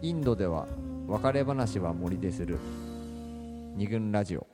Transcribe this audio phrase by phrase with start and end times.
[0.00, 0.68] インドでは
[1.08, 2.56] 別れ話は森でする。
[3.74, 4.46] 二軍ラジオ。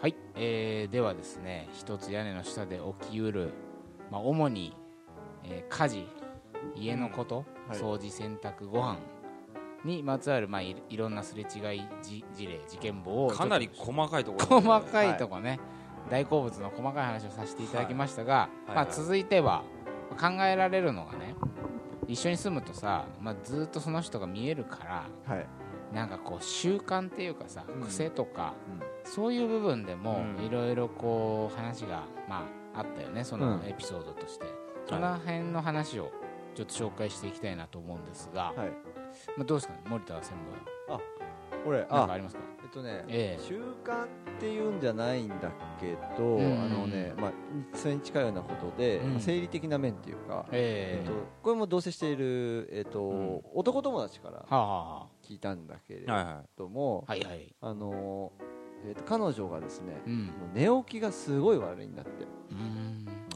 [0.00, 3.50] はい、えーではですね一つ屋根の下で起きうる、
[4.12, 4.76] まあ、主に、
[5.42, 6.06] えー家事
[6.76, 7.78] 家のこと、はい。
[7.78, 8.98] 掃除洗濯ご飯
[9.84, 15.58] にまつわる、まあ、いいろんなすれ違いじ事例事件簿をかなり細かいところと細かいとこね、
[16.08, 18.86] 大好物の細かい話をさせていただきましたが、まあ、はい。
[18.86, 18.94] はい。
[18.94, 19.64] 続いては
[20.10, 21.34] 考えられるのがね
[22.08, 25.46] 一緒に住むとさ、まあ、ずっとその人が見えるからはい。
[25.92, 27.82] なんかこう習慣っていうかさ、うん。
[27.82, 28.54] 癖とか、
[29.04, 30.44] そういう部分でもうん。
[30.44, 33.66] いろいろこう話が、まあ、あったよねそのうん。
[33.66, 34.46] エピソードとして、
[34.88, 36.10] その辺の話を
[36.54, 38.68] ちょっと紹介していきたいなと思うんですが、はい。
[39.36, 40.32] まあ、どうですかね森田専
[41.66, 42.42] 俺務なんかあありますか？
[42.64, 43.42] えっとねええ。
[43.42, 44.08] 習慣っ
[44.40, 46.64] ていうんじゃないんだけど、うん。
[46.64, 47.32] あのね、まあ、
[47.74, 49.10] それに近いようなことで、うん。
[49.12, 51.06] まあ生理的な面っていうか、ええ。
[51.06, 53.42] えっと、これも同棲している、えっとん。
[53.54, 54.46] 男友達から
[55.22, 57.54] 聞いたんだけれはいはども、あはいはい。
[57.60, 58.32] あの
[58.86, 60.02] えっと彼女がですね、
[60.54, 62.10] 寝起きがすごい悪いんだって。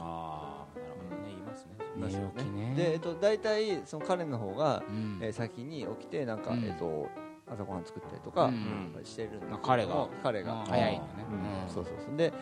[0.01, 1.29] ああなるほどね。
[1.29, 1.75] 言いますね。
[1.95, 2.07] 寝
[2.41, 2.73] 起きね。
[2.75, 5.19] で、えっと、大体その彼の方が、うん。
[5.21, 6.63] えー先に起きてなんか、うん。
[6.65, 7.07] えっと、
[7.51, 8.99] 朝ごはん作ったりとか、うん。
[9.03, 10.07] してるんだけどまあ彼が。
[10.23, 11.25] 彼が早いんだね。
[11.65, 11.73] うん。
[11.73, 12.17] そうそうそう。
[12.17, 12.33] で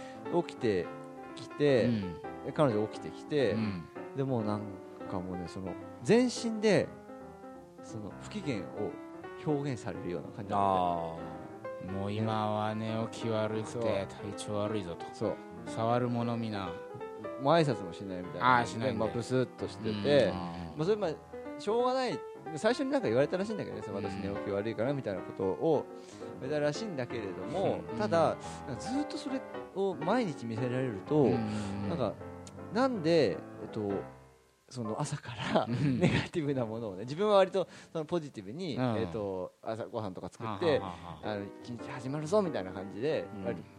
[0.47, 0.85] 起きて
[1.35, 2.01] きて、うん。
[2.45, 3.83] で彼女起きてきて、うん。
[4.15, 4.61] でもうなん
[5.09, 5.71] かもうねその
[6.03, 6.87] 全身で
[7.83, 8.63] その不機嫌を
[9.45, 10.63] 表現されるような感じだっあ
[11.93, 15.05] もう今は寝起き悪くて体調悪いぞと。
[15.05, 15.35] たそう。
[15.67, 16.69] 触るものみな。
[17.41, 20.03] もう挨拶もしないみたいなあーしないまあ、ブスッとしてうん。
[20.03, 20.31] て、
[20.75, 21.11] まあ、それまあ
[21.59, 22.19] しょうがない
[22.55, 24.21] 最初になんか言われたらしいんだけどね、私うん。
[24.21, 25.85] 寝起き悪いからみたいなことを
[26.41, 27.99] 言われたらしいんだけれども、うん。
[27.99, 28.35] ただ
[28.79, 29.41] ずっとそれ
[29.75, 31.89] を毎日見せられると、うん。
[31.89, 32.13] なんか
[32.73, 33.91] なんで、えっと、
[34.69, 35.99] その朝からうん。
[35.99, 38.97] ネガティブなものをね自分は割とそのポジティブに、うん。
[38.97, 43.25] えっと、朝ごはんとか作はあってはあの一日始まるぞみたいな感じで、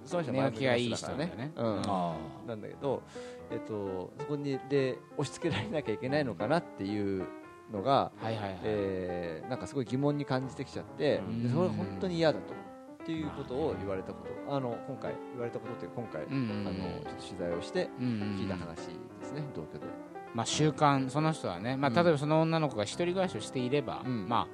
[0.05, 1.53] その人きがいい人ね。
[1.57, 1.83] うん。
[1.87, 2.17] あ。
[2.47, 3.03] なんだけど、
[3.51, 7.27] えっと、そこにで押し付けられなきゃいけないのかなっていう
[7.73, 8.59] のが、はいはいはい。
[8.65, 11.43] えーなんかすごい疑問に感じてきちゃって、うん。
[11.43, 12.55] でそれは本当に嫌だと
[13.03, 18.83] っていうことを言われたことあの今回言われたことっていうか今回、うんあのちょっと取材をしてうんうん聞いた話で
[19.25, 19.87] すね、同居で。
[20.35, 21.95] まあ、習慣その人はね、まあ、うん。
[21.95, 24.29] 例えばその女の子が一人暮らしをしていれば、うん。
[24.29, 24.47] ま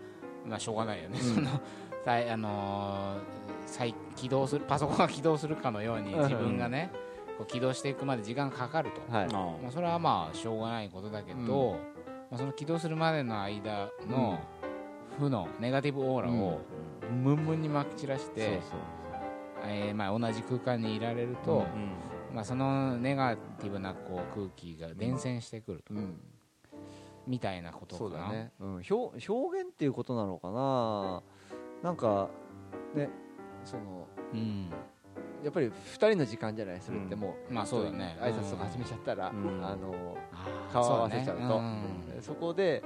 [0.46, 1.34] あ、まあしょうがないよね、うん。
[1.34, 1.48] その
[2.04, 6.22] 再あのー再起動するパソコンが起動するかのようにうん。
[6.24, 6.90] 自分がね、
[7.38, 9.24] こう起動していくまで時間がかかると、はい。
[9.26, 11.93] あまあ、それはまあしょうがないことだけど、うん
[12.30, 14.38] まあ、その起動するまでの間の
[15.18, 16.60] 負のネガティブオーラを
[17.10, 18.60] ムンムンにまき散らして、
[19.64, 21.66] えーまあ、同じ空間にいられると、
[22.32, 25.94] まあ、そのネガティブなこう空気が伝染してくると、
[27.26, 28.32] みたいなことかな。
[28.32, 28.92] ね、うん、表
[29.28, 31.22] 表現っていうことなのかな。
[31.82, 32.28] なんか
[32.94, 33.10] ね
[33.64, 34.70] そのうん
[35.44, 36.80] やっぱり2人の時間じゃない？
[36.80, 37.20] それってうん。
[37.20, 38.16] もう、まあそうだね。
[38.20, 39.64] 挨拶とか始めちゃったら、うん。
[39.64, 40.16] あの
[40.72, 41.60] 顔合わせちゃうと。
[41.60, 41.78] ね。
[42.16, 42.82] えそこで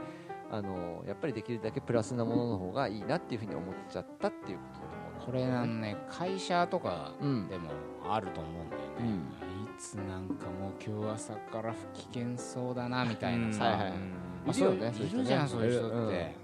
[0.51, 5.13] あのやっぱりできるだけプラスなものの方がいいなっていうふうに思っちゃったっていうことだと思う。
[5.13, 7.71] んだこれなんね会社とかうんでも
[8.09, 9.17] あると思うんだよね、うん。
[9.65, 13.53] いつなんかもう今日朝から不機嫌そうだなみたいな。
[13.53, 14.93] さ、はいはいまあそうね。
[14.97, 16.09] いるじゃんそういう人って、うん。
[16.09, 16.35] で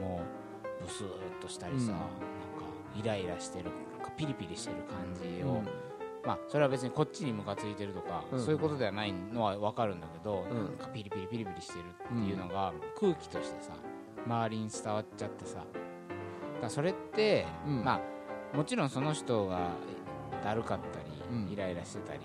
[0.00, 0.20] も
[0.80, 1.88] うブスーっとしたりさ、うん。
[1.90, 2.06] なんか
[2.96, 3.70] イライラしてる
[4.16, 5.64] ピリピリしてる感じを、うん。
[6.24, 8.40] まあそれは別にこっちにムカついてるとか、うん。
[8.40, 10.64] そういうことではないのは分かるんだけど、うん。
[10.64, 13.72] なんかピリピリピリピリしてるっていうのが空気としてさ
[14.26, 15.64] 周りに伝わっちゃってさ。
[16.60, 17.84] だそれって、うん。
[17.84, 18.00] ま
[18.54, 19.70] あもちろんその人が
[20.42, 21.06] だるかったり、
[21.44, 21.52] うん。
[21.52, 22.20] イライラしてたり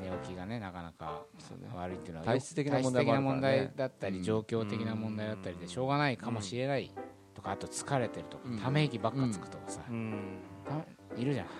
[0.00, 1.22] 寝起きがねなかなか
[1.74, 4.22] 悪いっていうのは体質的な問題だったり、うん。
[4.24, 6.90] 状況的な問題だったりでしょうがないかもしれない
[7.34, 10.40] とかあと疲れてるとか、うんため息ばっかつくとかさ、うん。
[10.64, 10.74] た
[11.18, 11.46] いるじゃん。
[11.46, 11.52] は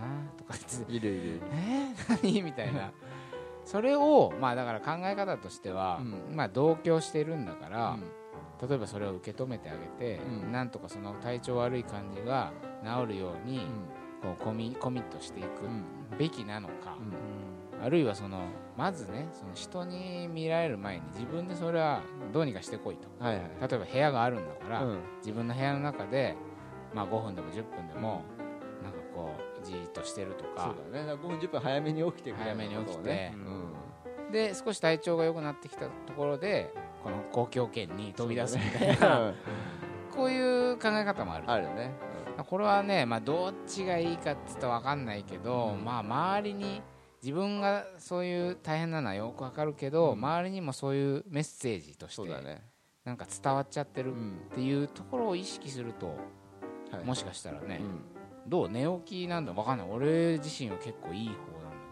[0.00, 0.92] あとか言って。
[0.92, 1.40] いるいる。
[1.52, 2.42] えー、何？
[2.42, 2.92] みたいな。
[3.64, 6.36] それをまあだから考え方としては、うん。
[6.36, 8.68] まあ同居してるんだから、うん。
[8.68, 10.52] 例えばそれを受け止めてあげて、うん。
[10.52, 12.52] なんとかその体調悪い感じが
[12.84, 13.60] 治るように、
[14.22, 15.84] こうコミコミットしていくうん。
[16.18, 16.96] べきなのか、
[17.78, 17.84] うん。
[17.84, 18.44] あるいはその
[18.76, 22.00] まずねその人に見られる前に自分でそれは
[22.32, 23.08] どうにかしてこいと。
[23.22, 23.44] はいはい。
[23.60, 24.98] 例えば部屋があるんだから、うん。
[25.18, 26.34] 自分の部屋の中で、
[26.94, 28.22] まあ、5分でも10分でも、
[29.18, 31.06] こうじーっとしてるとそうかだね。
[31.06, 33.32] だから5分10分早めに起きてくれ早めに起きて。
[33.34, 34.32] うん。
[34.32, 36.70] で少し体調が良くなってきたところで
[37.02, 39.34] この公共圏に飛び出すみたいな、うん。
[40.14, 41.92] こういう考え方もあるあるね。
[42.46, 45.84] これはね、まあ、どっちがいいかって言ったら分かんないけど、うん。
[45.84, 46.82] まあ、周りに
[47.22, 50.18] 自分がそういう大変なのはよく分かるけど、うん。
[50.18, 52.62] 周りにもそういうメッセージとしてそうだね。
[53.04, 56.08] なんか伝わっちゃってるっうんていうところを意識すると、
[56.92, 57.04] はい。
[57.04, 58.17] もしかしたらね、うん
[58.48, 58.68] どう？
[58.68, 59.52] 寝起きなんだ？
[59.52, 59.88] わかんない。
[59.90, 61.40] 俺自身は結構いい方なんだ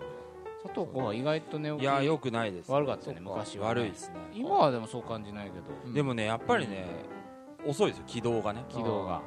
[0.00, 0.68] けど。
[0.68, 2.72] 佐藤君は意外と寝起きいやよくないです。
[2.72, 4.14] 悪かったよね昔は、ね、悪いですね。
[4.34, 5.64] 今はでもそう感じないけど。
[5.84, 5.94] うん。
[5.94, 6.86] でもねやっぱりね
[7.66, 8.64] 遅いですよ軌道がね。
[8.68, 9.22] 軌道が。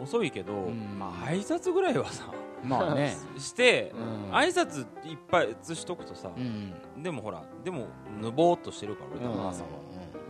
[0.00, 1.28] 遅いけどんまあ。
[1.30, 2.30] 挨拶ぐらいはさ
[2.64, 3.92] まあね、 して
[4.28, 4.34] うん。
[4.34, 7.02] 挨拶いっぱい写しとくとさうん。
[7.02, 7.86] でもほらでも
[8.20, 9.32] ぬぼーっとしてるから俺うん。
[9.32, 9.64] と母さん。
[9.64, 9.70] は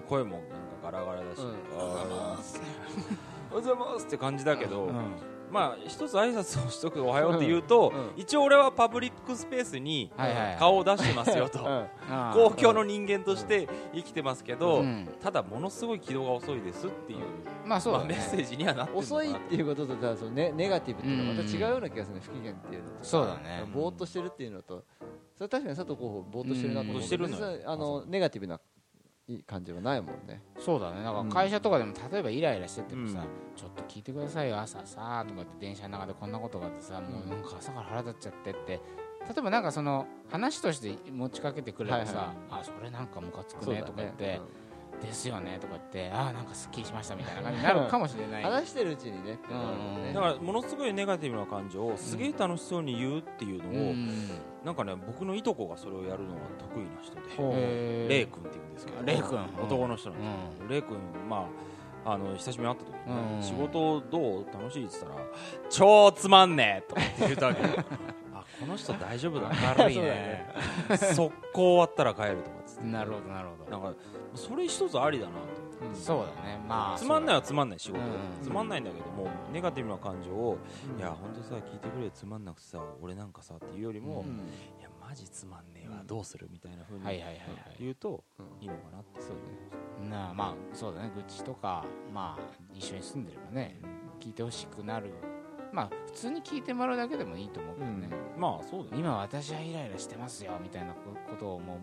[0.09, 0.49] 声もなんか
[0.85, 1.49] ガラガラだしうん。
[1.49, 2.61] あーおはようございます。
[3.51, 4.95] おはようございますって感じだけどうん
[5.51, 8.01] まあ一つ挨拶をしとくおはようって言うとうん。
[8.01, 8.11] うん。
[8.17, 10.11] 一応俺はパブリックスペースに
[10.59, 11.59] 顔を出してますよと。
[12.33, 15.09] 公共の人間として生きてますけどうん。
[15.21, 22.97] ただものすごい軌道が遅いですっていうまあまあそうメッセージにはなって遅ないっていうこととさそのネネガティブっていうのはまた違うような気がするね不機嫌っていうのと。
[23.03, 23.65] そうだね。
[23.73, 24.85] ぼーっとしてるっていうのと。
[25.37, 28.61] それ確かに佐藤候補ぼーっとしてるなと思っとしてるのよ別にあのネガティブな
[29.29, 30.43] いい感じはないもんね。
[30.59, 31.05] そうだね。
[31.05, 33.27] だから会社とかでも例えばイライラしててもさ、うん。
[33.57, 38.81] ちょっと聞いてくださいよ朝さとかって電車の中でこんなことがあってさ、もうなんか朝から腹立っちゃってって。
[39.29, 44.41] 例えばなんかその話として持ちかけてくればさ、あそれなんかムカつくねとか言って、ね
[45.01, 48.43] ですよねとか言ってああなんかすっきりしましたみたいな感じになるかもしれない。
[48.43, 50.15] 話してるうちにねうん。
[50.15, 54.29] だからものすごいネガティブな感情をすげえ楽しそうに言うっていうのを、うん。
[54.65, 57.15] なんかね僕のいとこがそれをやるのが得意な人
[57.53, 59.39] でレイ君って言うんですけどレイ君。
[59.63, 60.99] 男の人なんですけど、レイ君
[61.29, 61.49] ま
[62.05, 63.43] ああの久しぶりに会った時にね、うん。
[63.43, 65.27] 仕事どう楽しいって言ったら
[65.71, 67.69] 超つまんねえとかって言ったわけよ
[68.35, 69.49] あこの人大丈夫だ。
[69.49, 70.47] な軽い そうだね。
[71.15, 72.87] 速攻終わったら帰るとかっつって。
[72.87, 73.71] なるほどなるほど。
[73.71, 74.01] なんか
[74.39, 75.39] それ一つありだなと。
[75.87, 75.95] うん。
[75.95, 76.59] そうだね。
[76.69, 78.07] まあつまんないははつまんない仕事、うん。
[78.43, 80.59] つまんないんだけどもネガティブな感情を、
[80.93, 84.37] うんいや本当さ聞いてくれつまんなくてさ俺なんかさっていうよりも、うん。
[84.79, 87.77] いやマジつまんねえわどうするみたいな風にはいはいはいはい。
[87.81, 88.63] 言うとうん。
[88.63, 89.21] いいのかなって。
[89.21, 89.31] そう
[90.05, 90.11] ね。
[90.11, 91.11] なあまあそうだね。
[91.15, 92.43] 愚痴とかまあ
[92.75, 93.81] 一緒に住んでればね
[94.21, 95.11] 聞いてほしくなる。
[95.71, 98.09] まあ普通に聞いてもらうだけでもいいと思うけどね、
[98.39, 99.01] まあそうだよね。
[99.01, 100.99] 今私はイライラしてますよみたいなこ
[101.39, 101.79] とをもう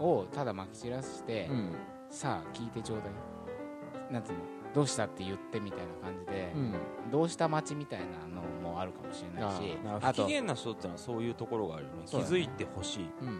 [0.00, 1.74] をただまき散らして、うん。
[2.10, 4.12] さあ聞いてちょうだい。
[4.12, 4.44] なんていうの？
[4.74, 6.74] どうしたって言ってみたいな感じで、うん。
[7.10, 12.02] どうした街みたいなのもあるかもしれないしあと不機嫌な人ってのはそういうところがあるよね。
[12.06, 13.28] 気づいてほしい、うん。
[13.28, 13.34] うん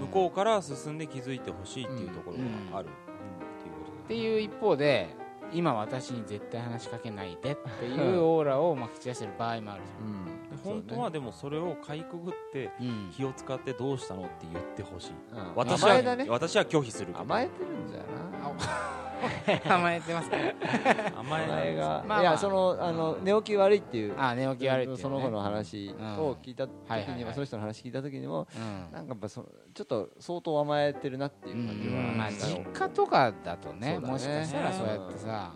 [0.00, 2.36] 向こうから進んで気づいてほしいっていうところ
[2.72, 5.08] がある、っていう一方で
[5.52, 10.56] 今私に絶対話しかけないでっていうオーラをまき散らしてる場合もあるうん。
[10.56, 12.70] っていうことで本当はでもそれをかいくぐって
[13.16, 15.10] 気を使ってどうしたのって言ってほしい。
[15.32, 15.54] うん。
[15.54, 16.26] 私はね。
[16.28, 18.04] 私は拒否する甘えてるんだよ
[18.42, 19.03] な
[19.68, 20.54] 甘えてますね
[21.16, 22.20] 甘え甘えが、まあまあ。
[22.20, 24.14] いやそのあの寝起き悪いっていう。
[24.18, 27.18] あ寝起き悪いっていう、ね、その子の話を聞いた時はいはいはい。
[27.18, 28.92] にもその人の話聞いた時にもうん。
[28.92, 32.18] なんかやっぱそのちょっと相当甘えてるなっていう感じはうん。
[32.18, 33.98] まあ実家とかだとねね。
[33.98, 35.52] もしかしたらそうやってさ、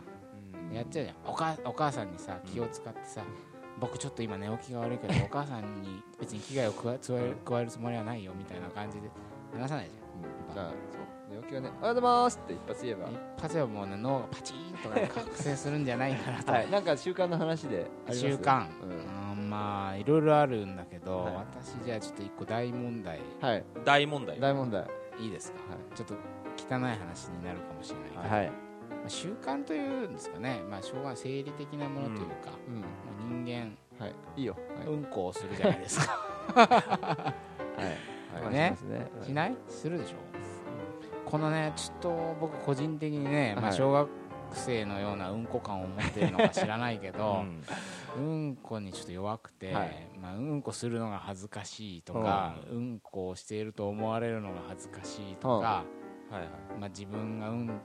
[0.70, 0.74] うん。
[0.74, 1.16] やっちゃうじゃん。
[1.26, 3.22] おかお母さんにさ気を使ってさ、
[3.80, 9.08] 僕ちょっと今寝起きが悪いけどお母さんに別に危害を加えるつもりはないよみたいな感じで
[9.54, 9.90] 話さないじ
[10.48, 10.54] うん。
[10.54, 13.08] じゃあそう寝起きはね「おはようございます」って一発言えば。
[13.08, 19.42] 一発でもうね脳がパチンとか覚醒するんじゃないかなと、はいなんか習慣の話で習慣、うん。
[19.42, 21.34] うんまあいろいろあるんだけど、はい。
[21.36, 23.20] 私じゃあちょっと一個大問題。
[23.40, 23.64] はい。
[23.84, 24.38] 大問題。
[24.40, 24.84] 大問題。
[25.18, 25.96] いいですか、はい。
[25.96, 26.14] ちょっと
[26.56, 28.46] 汚い話になるかもしれないけど、はい。
[28.48, 28.52] ま
[29.06, 32.80] あ習慣というんですかね、まあ、しょうがない生理的なものというか、うん。
[32.80, 34.14] まあ人間はい。
[34.36, 34.56] いいよ。
[34.76, 34.86] はい。
[34.86, 36.18] うんこをするじゃないですか。
[36.56, 37.34] は
[38.50, 38.52] い。
[38.52, 38.68] ね。
[38.68, 39.10] しますね。
[39.22, 39.56] しない？
[39.68, 40.16] するでしょ
[41.30, 44.08] このねちょっと僕個人的にね、まあ、はい小学
[44.52, 47.62] 生のようなうんこ感を持ってるのか知らないけうど、 ん。
[48.16, 50.08] うんこにちょっと弱くて、はい。
[50.20, 53.00] まあ、うんこするのが恥ずかしいとか、うん。
[53.00, 55.84] こをしていると思われるのが恥ずかしいとか、は
[56.30, 56.48] いはい。
[56.80, 57.80] まあ、自分がうん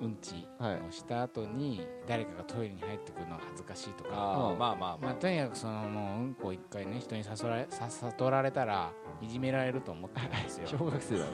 [0.00, 0.74] うんちはい。
[0.76, 4.98] をした後に誰かがトイレに入ってくるのが恥ずかしいとか、まあまあまあ。
[4.98, 10.66] まあ、とにかくそのもううんこ一回ね人に誘われさ悟られたらいじめられると思ってるんですよ。
[10.78, 11.30] 小学生だね。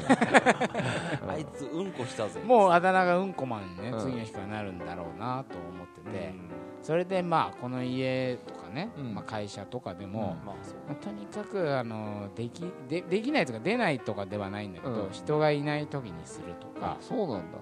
[1.28, 2.40] あいつうんこしたぜ。
[2.42, 4.00] もうあだ名がうんこマンにね、うん。
[4.00, 6.50] 次の日からなるんだろうなと思ってて、うん。
[6.82, 9.14] それでまあこの家とかね、うん。
[9.14, 10.54] まあ、会社とかでも、ま
[10.90, 15.10] あとにかくあのできでできないとか出ないとかではないんだけど、うん。
[15.10, 16.96] 人がいない時にするとか。
[17.00, 17.58] そうなんだ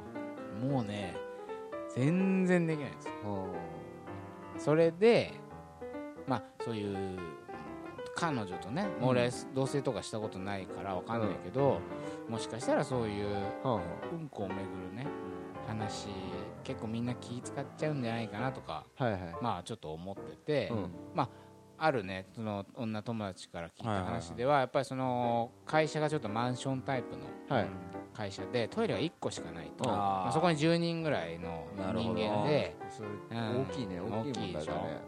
[0.63, 1.17] もうね
[1.95, 3.13] 全然できないんですよ。
[4.55, 4.59] う。
[4.59, 5.33] んそれで
[6.27, 7.19] まあそういう
[8.15, 11.81] 彼女とね、もう俺同棲とかしたことないからわかんないけど、
[12.29, 13.81] もしかしたらそういうは
[14.13, 15.07] うんこをめぐるね
[15.67, 16.09] 話
[16.63, 19.21] 結構みんな気使っちゃうんじゃないかなとかあはいはい。
[19.41, 20.91] まあちょっと思ってて、うん。
[21.17, 21.29] あ
[21.91, 27.69] るねその女友達から聞いた話では、やっぱりその会社がちょっとマンションタイプのはい。
[28.15, 32.77] 会社でトイレが1個しかないと、うんまあ、そこに10人ぐらいの人間で
[33.31, 35.01] 大きいね大きい問題だね。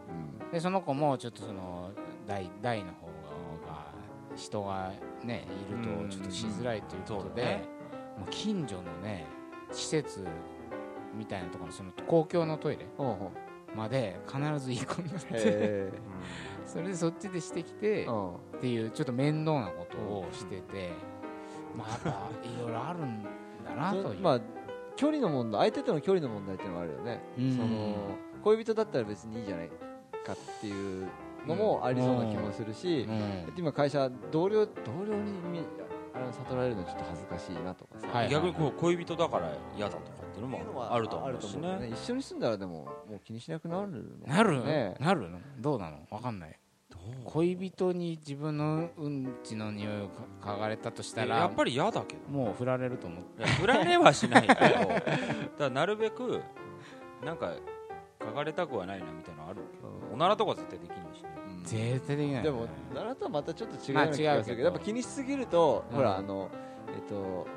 [0.51, 1.91] でその子もちょっとその
[2.25, 3.05] 大大の方
[3.67, 3.93] が
[4.35, 4.91] 人が
[5.23, 6.09] ねいるうん。
[6.09, 7.61] とちょっとしづらいということで、
[8.17, 9.27] もう近所のね
[9.71, 10.25] 施設
[11.15, 12.87] みたいなところのその公共のトイレ
[13.75, 15.27] まで必ず行くんだって。
[15.33, 15.91] へ
[16.65, 18.07] それでそっちでしてきて
[18.57, 20.91] っていうちょっと面倒なことをしてて、
[21.75, 23.23] まあやっぱいろいろあるん
[23.63, 24.41] だなという、まあ
[24.95, 27.21] 距離の問題相手との距離の問題っていうのがあるよね。
[27.37, 27.55] うん。
[27.55, 27.95] その
[28.43, 29.69] 恋人だったら別にいいじゃない
[30.25, 31.07] かっていう
[31.45, 33.53] のもありそうな気もするしうん。
[33.57, 35.59] 今会社同僚同僚にみ
[36.13, 38.07] あの悟られるのちょっと恥ずかしいなとかさ。
[38.07, 38.29] はい。
[38.29, 41.89] 逆にこう恋人だから嫌だとかっていうのもあると思うしね。
[41.91, 44.95] 一緒に住んだらでももう気にしなくなるのなる、ね。
[44.99, 46.05] なるのどうなの？
[46.09, 46.59] わかんない。
[47.23, 52.29] 恋人に自分のうんちの匂いをか嗅がれたとしたらやっぱり嫌だけど。
[52.29, 53.45] もう振られると思って。
[53.45, 54.55] 振られはしないけど。
[54.59, 55.01] だか
[55.59, 56.41] らなるべく
[57.23, 57.53] なんか
[58.19, 60.13] 書かれたくはないなみたいなのあるけど。
[60.13, 61.29] おならとか絶対できないしね。
[61.47, 61.63] うん。
[61.63, 64.69] 絶対できないでも奈良とはまたちょっと違う気がするけど。
[64.69, 65.97] やっぱ気にしすぎると、うん。
[65.97, 66.49] ほらあの
[66.95, 67.47] えっと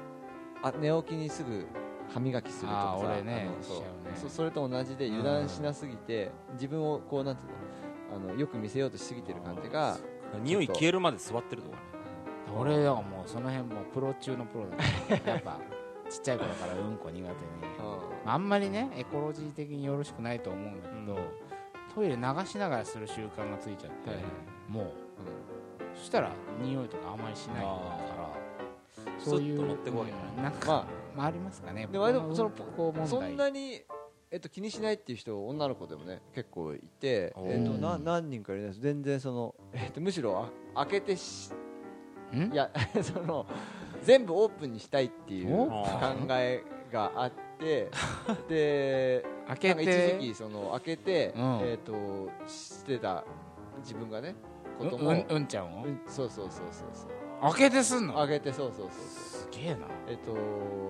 [0.62, 1.66] あ寝起きにすぐ
[2.08, 3.84] 歯磨きするとかさねそね。
[4.16, 9.98] そそれと同じで油断しなすぎて、自分をこうなんていうのあのよく見せようとしすぎてる感じが
[10.42, 11.82] 匂い消えるまで座ってるとかね。
[12.56, 14.76] 俺だからもうその辺もうプロ中のプロだ
[15.18, 15.58] からやっぱ
[16.08, 17.28] ちっちゃい頃からうんこ苦手に。
[18.26, 21.48] あんまりねエコロジー的によろしくないと思うんだけど、うん。
[21.94, 24.18] トイレ流しながらする習慣がついちゃって、はい
[24.68, 24.84] もう、
[25.96, 27.70] そしたら匂いとかあんまりしないか
[28.16, 28.30] ら
[29.18, 30.86] そういうスッと乗ってくわけじゃないうんなんか、ま
[31.18, 31.88] まあ、ありますかね。
[31.90, 33.82] で割とそのそんなに、
[34.30, 38.80] えっと、気にしないっていう人女の子でもね結構いて、えっと、な何人かいるんです。
[38.80, 41.50] 全然その、えっと、むしろあ開けてし
[42.32, 42.52] ん？
[42.52, 42.70] いや
[43.02, 43.46] その
[44.04, 45.88] 全部オープンにしたいっていうお考
[46.30, 47.90] えがあって
[48.48, 51.58] で開けなんか一て時期その開けて、うん。
[51.64, 53.24] えっとしてた
[53.78, 54.36] 自分がね
[54.78, 57.10] うことも、んうんうんちゃんを、うんそうそうそうそうそう
[57.42, 58.14] 開けてすんの？
[58.14, 58.92] 開けてそうそうそうそう。
[58.92, 59.86] すげえな。
[60.08, 60.36] えっと、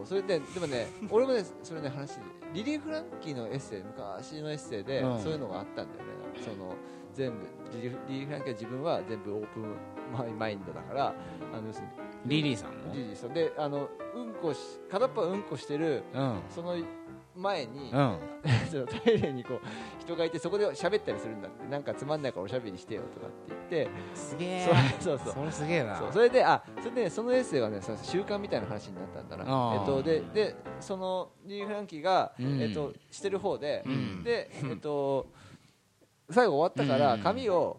[0.05, 2.23] それででもね俺もねそれね話で
[2.55, 5.21] リリー・フランキーのエッセイ昔のエッセイで、うん。
[5.21, 6.09] そういうのがあったんだよね。
[6.43, 6.75] その
[7.14, 9.75] 全部リリーフランキーは自分は全部オープン
[10.17, 11.14] マイマインドだから
[11.52, 11.87] あの要する
[12.25, 12.95] にリリーさんも？
[12.95, 13.35] リリーさん。
[13.35, 16.40] であのうんこし片っぽはうんこしてるうん。
[16.49, 16.76] その
[17.38, 18.18] 前に、うん。
[19.04, 19.61] トイレにこう
[20.00, 24.66] 人がいてそこで喋ったりするんだってなんかつまんないからおしゃべりしてよとかって言ってすげえ。
[25.00, 25.97] そうそうそれすげえな。
[25.97, 29.76] そうそれであそれで、ね、そのエッセイはねその習慣みたいな話になったんだな。
[29.80, 32.61] えっとででそのリー・フランキーが、うん。
[32.61, 34.23] えっとしてる方で、うん。
[34.23, 35.26] でえっと
[36.30, 37.21] 最後終わったからうん。
[37.21, 37.78] 紙を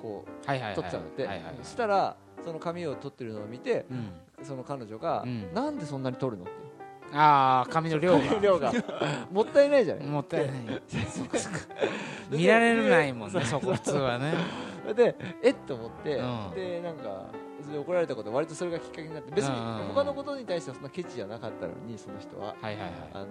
[0.00, 1.28] こう取ってたんだって、
[1.62, 4.12] そしたらその紙を取ってるのを見てうん。
[4.42, 5.52] その彼女が、うん。
[5.52, 6.69] なんでそんなに取るのって
[7.12, 8.38] ああ紙の量が。
[8.40, 8.72] 量が。
[9.32, 10.06] もったいないじゃない。
[10.06, 10.82] もったいない。
[12.30, 14.34] 見られないもんねそこ普通はね。
[14.94, 15.54] でえっ？
[15.66, 16.50] と思って、うん。
[16.54, 17.26] でなんか
[17.60, 22.54] それで怒られたこと割とそれがきっかけになって別にうん他のことに対してはそんなケチじゃなかったのにその人は。
[22.60, 22.90] はいはいはい。
[23.14, 23.28] あのー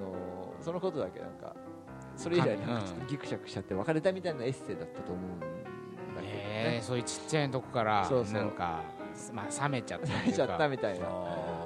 [0.64, 1.56] そのことだけなんか
[2.18, 5.46] それ以来なんかちょっとギクシャクしちゃって別れたみたいなエッセイだったと思うんだ
[6.22, 6.30] けどね。
[6.34, 8.34] へえそういうちっちゃいとこからそうそう。
[8.34, 8.82] なんか
[9.34, 10.28] まあ冷めちゃったっていうか。
[10.28, 11.06] 見ちゃったみたいな、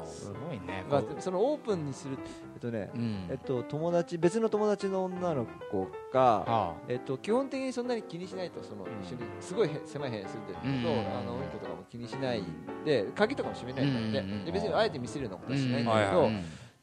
[0.05, 0.85] すごいね。
[0.89, 2.17] まあそのオープンにする
[2.53, 3.27] えっとね、うん。
[3.29, 12.43] えっと、友達別の友達の女の子が、あえっと、基本的にそんなに気にしないとその一緒にすごいへ狭い部屋に住んでるんだけど、うんあのうんことかも気にしない
[12.85, 16.29] で鍵とかも閉めないんだって、うんうんうんで別にあえて見せるようなことはしないんだけど、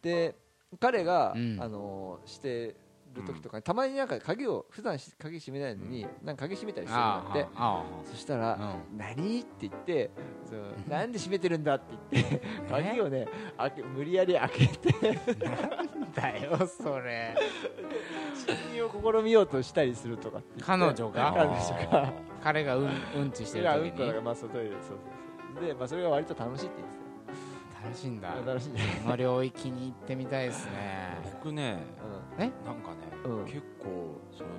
[0.02, 0.34] で
[0.78, 1.58] 彼が、うん。
[1.60, 2.76] あのして
[3.14, 7.46] る時とかにたまになんか鍵を普段し鍵閉めないのに、なんか鍵閉めたりするんだあって。
[7.54, 9.40] あそしたら、あ何？
[9.40, 10.10] って言って
[10.88, 13.26] なんで閉めてるんだって言って 鍵をね
[13.58, 15.18] 開け無理やり開けて。
[15.44, 17.34] なんだよそれ。
[18.34, 21.32] 侵入を試みようとしたりするとか彼女が？
[21.32, 22.12] 彼女が。
[22.42, 25.64] 彼がうんうんちしてるいやうん時にこだからまあそうそうそう。
[25.66, 26.99] でまあそれが割と楽しいって言って
[27.82, 28.30] 楽しいんだ。
[28.32, 28.72] たよ楽しい。
[28.72, 31.18] ねこの領域に行ってみたいですね。
[31.24, 31.78] 僕ね
[32.38, 32.40] え？
[32.64, 33.44] なんかね、うん。
[33.44, 34.50] 結構その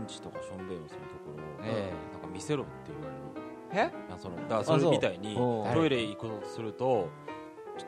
[0.00, 3.90] うんちとかしょんべんをするところを、えなんか見せろって言われる。
[3.90, 4.16] え？
[4.18, 7.08] そのだからそれみたいにトイレ行こうとすると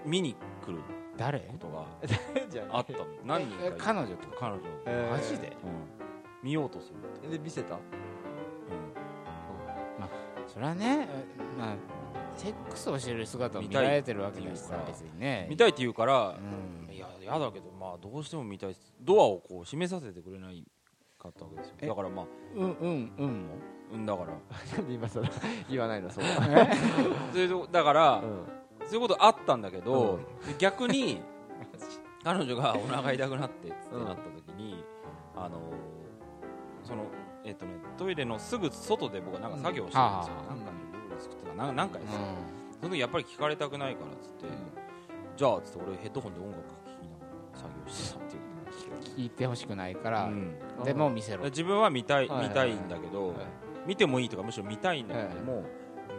[0.04, 0.78] 見に来る
[1.16, 1.40] 誰？
[1.40, 1.86] ことが
[2.76, 2.98] あったの。
[3.24, 5.48] 何人か彼女ってこと彼女、えーマジで？
[5.48, 5.54] うん。
[6.42, 7.74] 見ようとするって、で見せた？
[7.76, 7.80] うん。
[10.46, 11.76] それはねえまあ
[12.36, 13.84] セックスをしてる姿を見見たい。
[13.84, 14.76] られてるわけだしさ。
[14.86, 15.46] 別にね。
[15.48, 16.92] 見たいって言うからう、ん。
[16.92, 20.64] いや嫌だけどまあどうしても見たいドアをこう閉めさせてくれない
[21.18, 21.74] かったわけですよ。
[21.80, 21.86] え？
[21.88, 23.46] だからまあうんうんうん。
[23.46, 23.54] も
[23.92, 24.32] うんだから。
[24.88, 25.20] 今さ
[25.68, 26.24] 言わないのそう。
[27.32, 28.44] それでだから、うん。
[28.86, 30.58] そういうことあったんだけど、うん。
[30.58, 31.20] 逆に
[32.24, 34.82] 彼女がお腹痛くなってってなった時に、
[35.36, 35.60] あの
[36.82, 37.04] その
[37.44, 40.46] えっとねトイレのすぐ外で僕はなんか作業してるんですよ、うん。
[40.48, 40.83] なんかの料理
[41.18, 44.46] 作ってななんかですよ、うその時やっぱり聞かれたくないからっつって、
[45.36, 46.66] じゃあっつって俺ヘッドホンで音楽聴
[47.00, 48.14] きながら作業して。
[48.14, 48.54] たっていうん
[49.16, 50.56] 聞いてほしくないから、うん。
[50.84, 52.48] でも見せろ自分は見たい、はいはいはい。
[52.48, 53.36] 見たいんだけど、はい。
[53.86, 55.64] 見てもいいとかむしろ見たいんだけども、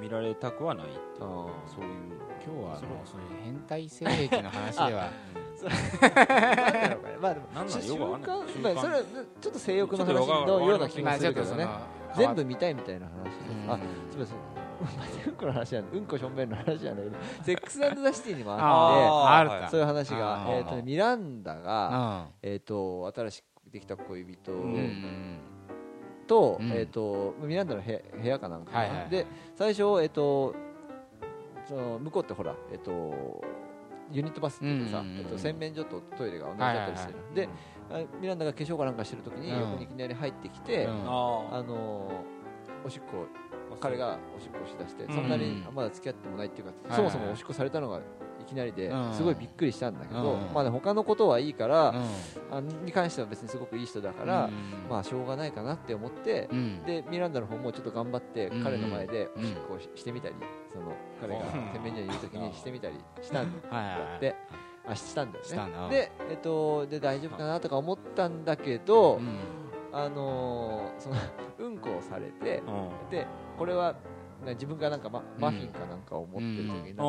[0.01, 1.49] 見られたくはないっていうそ
[1.81, 2.25] ういう。
[2.45, 5.11] 今日はそうそういう変態性癖の話では。
[7.21, 8.77] まあでも なんだろうよくわかんない。
[8.77, 9.01] それは
[9.41, 10.13] ちょっと性欲の話。
[10.45, 11.67] のるような気もまあするけどね。
[12.15, 13.13] 全部見たいみたいな話。
[13.67, 13.77] あ
[14.11, 14.54] すみません
[15.27, 24.51] うんこの話なんうんこしょんべんの話なんだけどセックスザシティにもあってそういう話がえっとねミランダがうえっと新しくできた恋人
[26.27, 26.71] とうん。
[26.71, 29.09] えっとミランダの部屋かなんかはいはいはい。
[29.09, 30.53] で最初えっと
[31.67, 32.91] その向こうってほらえっと
[34.11, 37.49] ユニットバスっていうかさうんうんうんえっと洗面所とトイレが同じだったりしてるで
[37.91, 39.59] あミランダが化粧かなんかしてる時にうん。
[39.59, 40.91] 横にいきなり入ってきて、うん。
[40.91, 40.95] あ
[41.51, 42.35] あのー
[42.85, 45.13] おしっこあ彼がおしっこをしだして、うん。
[45.13, 49.13] そんなにまだ付き合ってもないっていうか、はいそもそもおしっこされたのがいきなりで、うん。
[49.13, 50.53] すごいびっくりしたんだけど、うん。
[50.53, 51.89] まあね他のことはいいから、
[52.51, 52.57] うん。
[52.57, 54.89] あに関しては別にすごくいい人だから、うん。
[54.89, 56.83] まあしょうがないかなって思って、うん。
[56.83, 58.63] でミランダの方もちょっと頑張ってうん。
[58.63, 59.43] 彼の前でうん。
[59.43, 60.35] おしっこをししてみたり、
[60.71, 61.71] その彼がうん。
[61.73, 64.19] 洗面所にいる時にしてみたりしたんだはいはいはい。
[64.19, 64.35] で
[64.87, 65.45] あしたんだよ
[65.89, 65.89] ね。
[65.89, 69.39] で,、えっと、で大丈夫かなとか思ったんだけど、うん。
[69.91, 71.15] あのーその
[71.57, 73.09] うんこをされてうん。
[73.09, 73.25] で
[73.57, 73.95] これは
[74.45, 77.03] ね自分がなんかママフィンかなんかを持ってる時になんか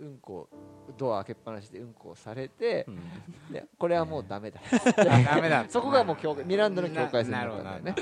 [0.00, 0.18] うん。
[0.20, 0.48] こ
[0.96, 3.52] ドア開けっぱなしでうんこをされてうん。
[3.52, 4.60] でこれはもうダメだ。
[5.04, 5.64] ダメだ。
[5.68, 7.94] そこがもう境界ミランダの境界線だったんだよね。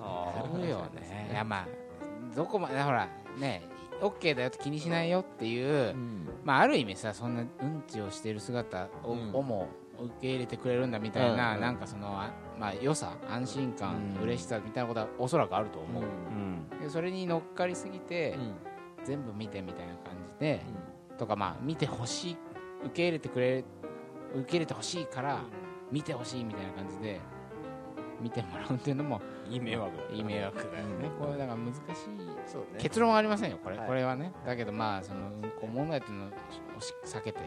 [0.00, 0.66] あそう。
[0.66, 1.28] よね。
[1.30, 1.66] いやまあ
[2.34, 3.08] どこまでほら
[3.38, 3.62] ね
[4.00, 6.28] OK だよって気にしないよっていう、うん。
[6.44, 9.34] まあある意味さそんなうんちをしてる姿を,、うん。
[9.34, 9.68] をも
[10.02, 11.60] 受け入れてくれるんだみたいな、うんうん。
[11.62, 14.22] なんかそのあまあ良さ安心感、うん。
[14.24, 16.80] 嬉しさみたいなことはおそらくあるとうん思う、うん。
[16.80, 18.54] でそれに乗っかりすぎて、うん。
[19.04, 20.64] 全部見てみたいな感じで、
[21.18, 22.36] とかまあ見てほしい
[22.84, 23.64] 受け入れてくれ
[24.34, 25.40] 受け入れてほしいから
[25.90, 27.20] 見てほしいみたいな感じで
[28.20, 31.82] 見てもらうっていうのもいい迷惑いい迷惑だよね、これだから難しい
[32.78, 33.86] 結論はありませんよこれ,、はい。
[33.88, 34.32] これはね。
[34.46, 36.30] だけどまあそのうんこ問題っていうのを
[36.80, 37.40] し避けて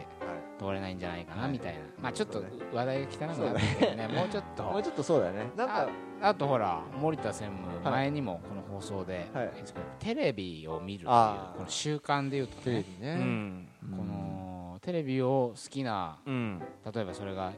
[0.58, 1.52] 通れないんじゃないかなはい。
[1.52, 4.08] みたいな、まあちょっと話題が汚くなってるけどね。
[4.08, 4.62] もうちょっと。
[4.72, 5.50] もうちょっとそうだね。
[5.56, 5.88] なんか
[6.22, 9.50] あとほら森田専務、はい前にもこの放送で、はい。
[9.98, 11.08] テレビを見るっていう
[11.56, 12.60] この習慣でいうとね。
[12.60, 13.14] うテレビね。
[13.16, 13.68] ん。
[13.96, 16.62] このテレビを好きなうん。
[16.92, 17.52] 例えばそれが、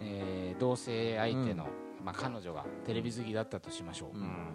[0.00, 1.66] えー同性相手の、
[2.02, 4.46] まあ、彼女がテレビ好きだったとしましょう、うん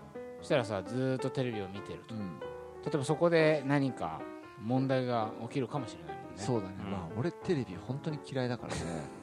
[0.41, 2.15] そしたらさずーっとテレビを見てると。
[2.15, 2.39] うん。
[2.83, 4.19] 例えばそこで何か
[4.61, 6.41] 問題が起きるかもしれないもんね。
[6.41, 6.75] そうだね。
[6.83, 6.91] うん。
[6.91, 8.81] まあ俺テレビ本当に嫌いだからね。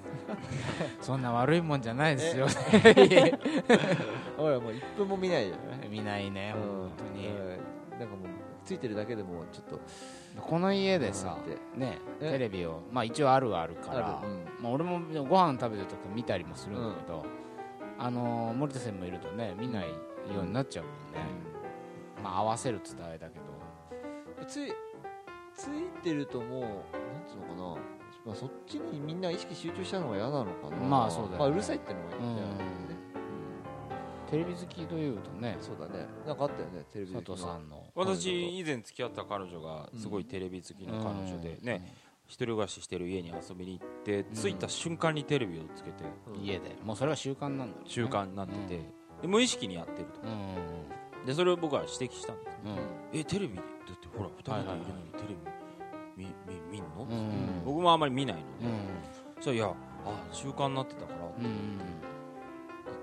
[1.03, 2.47] そんな悪いもんじゃないですよ
[4.39, 6.63] 俺はもう1分も見ないじゃない見ないねうん。
[6.63, 7.31] 本当に、う
[7.97, 7.99] ん。
[7.99, 8.29] なんかもう
[8.65, 9.81] ついてるだけでもちょっと。
[10.41, 11.37] この家でさ
[11.75, 11.81] うん。
[11.81, 12.33] ねえ？
[12.33, 14.23] テレビをまあ一応あるはあるから。
[14.25, 14.45] うん。
[14.63, 17.25] まあ、俺もご飯食べてる時見たりもするんだけど、
[17.99, 19.89] あのー森田さんもいるとね見ない
[20.35, 20.99] ようになっちゃうもんね、
[22.23, 24.47] まあ合わせるって伝えだけど。
[24.47, 24.73] つい
[25.55, 26.71] ついてるともうなん
[27.27, 27.83] つうのかな、
[28.25, 30.77] まあ、そっちにみんな意識集中したのが嫌なのかな。
[30.77, 31.39] まあそうだよね。
[31.39, 32.55] まあ、うるさいってのもいいんだよね、
[34.31, 35.57] テレビ好きというとね。
[35.59, 36.07] うんそうだね。
[36.27, 37.45] なんかあったよねテレビ佐好きの。
[37.45, 37.85] 藤さんの。
[37.95, 41.95] 私以前付き合った彼女がすごいテレビ好きな彼女でね。
[42.27, 46.05] 一人暮らししてる家に遊びに行って着いた瞬間にテレビをつけて。
[46.27, 46.45] うん。
[46.45, 46.77] 家で。
[46.85, 47.91] もうそれは習慣なんだろうね。
[47.91, 50.21] 習慣になっててで無意識にやってると。
[50.23, 52.79] うんでそれを僕は指摘したんですうんうん。
[53.13, 53.57] えテレビ？
[53.57, 55.35] だってほら二人でいるのにテレ
[56.17, 57.03] ビ見見見んの？
[57.03, 58.67] うんうん僕もあんまり見ないので。
[58.67, 59.75] うんそいやあ
[60.33, 61.79] 習慣になってたからうん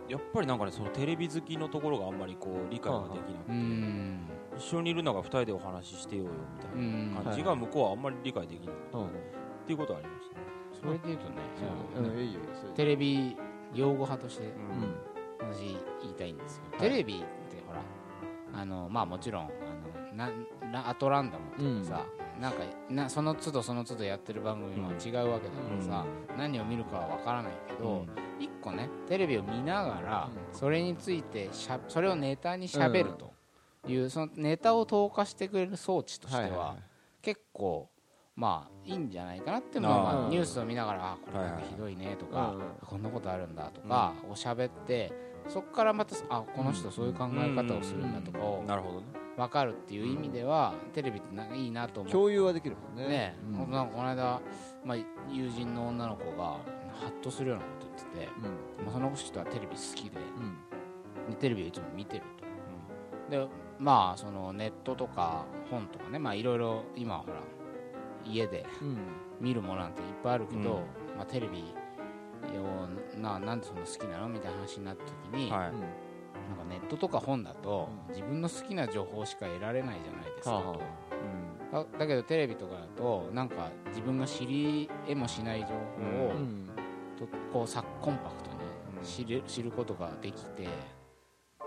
[0.09, 4.19] やっぱりなんかねそのテレビ好きのところがあんまりこう理解ができなくて、うん
[4.57, 9.07] 一緒にいるのが二人でお話ししてようよみたいな感じが向こうはあんまり理解できないうんうん。
[9.07, 9.11] っ
[9.67, 10.45] ていうことはありましたね。
[10.81, 11.35] それでいうとね
[12.75, 13.35] テレビ
[13.73, 14.45] 用語派として。
[14.45, 14.51] うん。
[14.51, 14.53] う
[14.87, 14.95] ん
[15.53, 16.89] 私言いたいんですよ、はい。
[16.89, 17.23] テレビって
[17.67, 17.81] ほら
[18.53, 20.31] あのまあもちろんあのな
[20.71, 22.05] なアトランダムっていうかさ、
[22.39, 26.05] なんかなその都度その都度やってる番組も違うわけだからさ、
[26.37, 28.05] 何を見るかはわからないけど、
[28.39, 30.57] 一個ねテレビを見ながら、うん。
[30.57, 33.33] それについてしゃそれをネタにしゃべると
[33.87, 36.83] いう、そのネタを投下してくれる装置としては,、はいはいはい。
[37.21, 37.89] 結構
[38.37, 42.87] まあいいんじゃないかなってまあニュースを見ながらあこれなんかひどいねとか、うん。
[42.87, 45.11] こんなことあるんだとかを喋って
[45.47, 49.05] そこからまたあこの人そういう考え方をするんだとかをなるほどね。
[49.37, 52.11] 分かるっていう意味では、テレビってなんかいいなと思って。
[52.13, 53.09] 共有はできるもんね。
[53.09, 53.71] ね、うん。
[53.71, 54.41] なんかこの間、
[54.85, 54.97] まあ、
[55.29, 56.43] 友人の女の子が
[57.01, 58.41] ハッとするようなこと言ってて、
[58.83, 61.31] まあ、その人はテレビ好きでうん。
[61.31, 62.23] でテレビをいつも見てる
[63.29, 67.41] と、でまあそのネットとか本とかねまあいろいろ今ほら
[68.25, 68.97] 家でうん。
[69.41, 70.65] 見るものなんていっぱいあるけど、うん。
[71.17, 71.61] まあ、テレビを
[73.21, 74.29] ななんでそんな好きなの？
[74.29, 75.59] みたいな話になった時に、はい。
[75.61, 75.77] なんか
[76.69, 78.13] ネットとか本だとうん。
[78.13, 80.61] 自分の好きな情報しか得られないじゃないですか、は
[81.73, 85.73] あはだだけどテレビとかだとなんか自分が知り得もしない情報
[86.27, 86.33] を、
[87.17, 90.67] とこうさコンパクトに知る知ることができて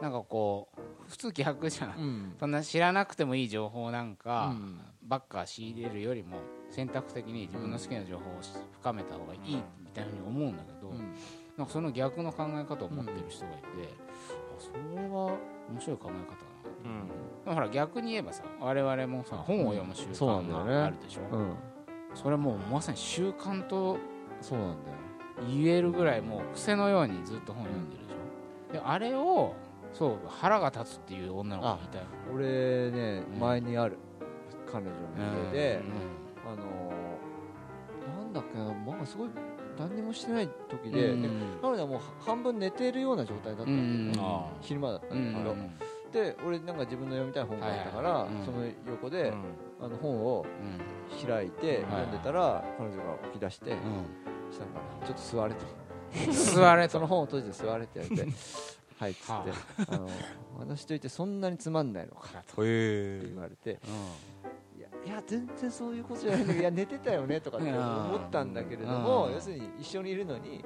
[0.00, 2.36] なんかこう普通逆じゃん、うん。
[2.38, 4.80] そんな知らなくてもいい情報なんかうん。
[5.02, 6.36] ばっか仕入れるよりも
[6.68, 8.40] 選択的に自分の好きな情報を
[8.72, 11.14] 深めた方がいいみたいなふうに思うんだけど、うん。
[11.56, 13.66] なんかその逆の考え方を持ってる人がいて、
[14.30, 15.36] あそれは
[15.70, 16.20] 面白い考え方だな
[17.46, 17.54] うん。
[17.54, 21.54] ほら逆に言えばさ我々もさ本を読む習慣があるでしょ、うん。
[22.14, 23.98] それもうまさに習慣と
[24.40, 24.96] そうなんだよ。
[25.48, 28.72] 言えるぐらいもう癖のようにずっと本読んでるでしょ？
[28.74, 29.54] であれを
[29.92, 32.04] そう腹が立つっていう女の子がいたよ。
[32.32, 33.40] 俺ねうん。
[33.40, 33.98] 前にある。
[34.70, 35.80] 彼女の家で
[36.46, 36.52] うん。
[36.52, 39.28] あのーなんだっけなまあすごい
[39.78, 41.22] 何にもしてない時でうん。
[41.22, 41.28] で
[41.62, 44.20] 彼女はもう半分寝てるような状態だったんだよねうん。
[44.20, 45.56] あ昼間だったうんんだけど
[46.24, 49.32] で俺なんか自分の読みたい本があったから、はいはいうんその横あで、
[49.80, 51.26] あの本をうん。
[51.26, 53.74] 開いてはい読んでたら、彼女が起き出して、う
[54.52, 56.30] したからちょっと座れと。
[56.30, 56.92] ん座れと。
[56.92, 58.32] その本を閉じて座れって言われて
[58.98, 59.44] はいっつって、は
[59.90, 59.96] あ。
[59.96, 60.08] の
[60.58, 63.72] 話しといてそんなにつまんないのかとへ言われて。
[63.72, 63.76] う
[65.06, 69.32] いや全然そういうことじゃないんだけどいや寝てたよねとかって思ったんだけれどもうん。
[69.34, 70.64] 要するに一緒にいるのに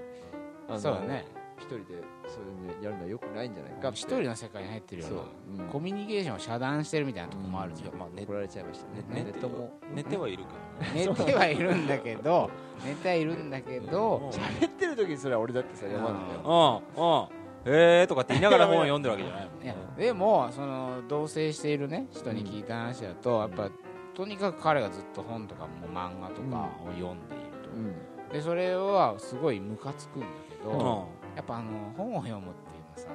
[0.68, 0.94] あのんそう。
[0.94, 1.24] だね。
[1.58, 1.84] 一人で
[2.26, 5.56] そういうのやるのはよくないんじゃないか一人の世界に入ってるようそう。
[5.58, 5.70] な、うん。
[5.70, 9.04] コミュニケーションを遮断してるみたいなとこもあるじゃん、まあ寝怒られちゃいましたね。
[9.24, 9.78] 寝ても。
[9.94, 10.44] 寝てはいる
[10.94, 12.50] 寝てはいるんだけど
[12.84, 16.42] 寝てはいるんだけど喋ってる時にそれは俺だってさ読まないんだけよ。
[16.42, 17.42] どうんうん。
[17.64, 23.70] えーとかって言いながら本を読んでるわけじゃないもんいやでもその同棲しているね人に聞いた話だと、やっぱ
[24.14, 28.32] とにかく彼がずっと本とかも漫画とかを読んでいると、うん。
[28.32, 31.36] でそれはすごいムカつくんだけど、うん。
[31.36, 33.08] やっぱあの本を読むっていうのはさ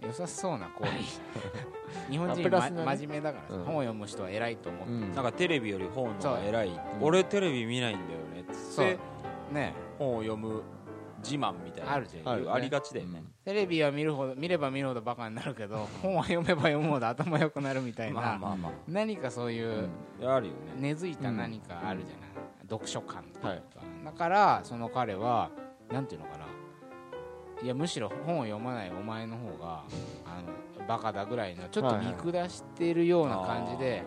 [0.00, 0.92] 良さそうな行為。
[2.10, 2.60] 日本人、ま
[2.96, 3.64] 真面目だからさ、うん。
[3.64, 5.14] 本を読む人は偉いと思って、うん。
[5.14, 6.70] なんかテレビより本の方が偉い。
[6.70, 6.80] ん。
[7.00, 8.40] 俺テレビ見ないんだよね。
[8.40, 8.86] っつそう。
[8.86, 8.98] って
[9.52, 9.74] ね。
[9.98, 10.62] 本を読む
[11.22, 11.92] 自慢みたいな。
[11.92, 12.44] あるじゃん。
[12.44, 13.22] ねありがちだよね。
[13.44, 19.88] テレビは見るほど見れば見るほどバカになるけど本は読めば読むほど頭良くなるみたいな、まあまあま何かそういう、
[20.22, 20.58] ああるよね。
[20.78, 22.30] 根付いた何かあるじゃない、
[22.68, 23.62] 読書感というか、はい。
[24.04, 25.50] だからその彼は
[25.92, 26.46] なんていうのかな。
[27.62, 29.84] いやむしろ本を読まないお前の方が
[30.24, 30.40] あ
[30.80, 34.02] のバカだぐらいのちょっと見下しているような感じで、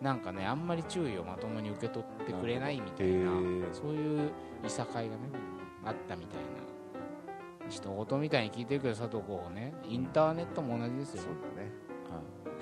[0.00, 3.32] なんかねあんまり注意をまともに受け取ってくれないみたいな
[3.72, 4.30] そういう
[4.64, 5.20] いさかいがね
[5.84, 6.62] あったみたいな。
[7.68, 11.72] 人事みたいに聞いてるけど佐藤候補ねインターネットも同じですよそうだね。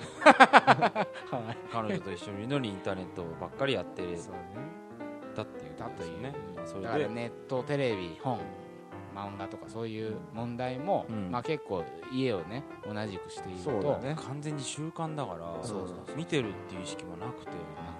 [0.23, 1.57] はい。
[1.71, 4.39] 彼女と一緒にいるのにインターネットばっかりやってそうね。
[5.35, 6.21] たっていうだという。
[6.21, 8.39] ねまあそれだからでネットテレビ本
[9.15, 11.31] 漫画とかそういう問題も、うん。
[11.31, 13.63] まあ、結構家をね同じくしていると。
[13.63, 14.15] そうだね。
[14.17, 17.47] 完全に習慣だから見てるっていう意識もなくて。
[17.47, 17.55] な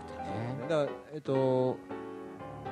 [0.05, 0.55] くてね。
[0.69, 1.77] だからえっと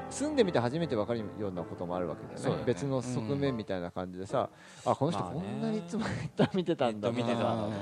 [0.10, 2.58] 住んでみて初めて分かるようなこともあるわけだよね。
[2.58, 2.63] ね。
[2.65, 4.50] 別の側面みたいな感じでさ、
[4.86, 5.41] あこの人まあね。
[5.41, 7.15] こんなにいつもネット見てたんだな。
[7.15, 7.78] ネット見てたんだ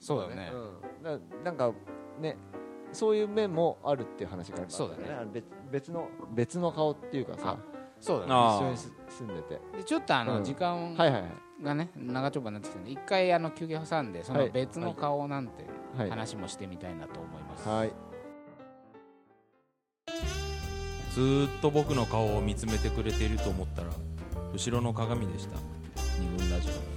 [0.00, 1.72] そうだね、うん、ななんか
[2.20, 2.36] ね
[2.92, 5.16] そういう面もあるっていう話があるそうだね。
[5.20, 7.56] あの別別の別の顔っていうかさ
[8.00, 8.32] そうだね。
[8.32, 9.60] あ一緒にす住んでて。
[9.78, 10.44] でちょっとあの、うん。
[10.44, 11.24] 時間はいはい
[11.62, 14.50] がね長丁場になってきたんで一回あの休憩挟んでそのはい。
[14.50, 15.64] 別の顔なんて
[15.96, 16.10] はい。
[16.10, 17.92] 話もしてみたいなと思います、はい
[21.16, 23.88] ずっと僕の顔を見つめてくれていると思ったら
[24.52, 25.56] 後ろの鏡でした。
[26.20, 26.95] 二軍ラジオ。